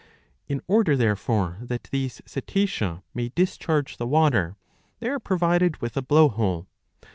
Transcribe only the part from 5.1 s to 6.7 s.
provided with a blow hole.